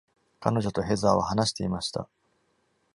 [0.39, 2.09] 彼女とヘザーは話していました。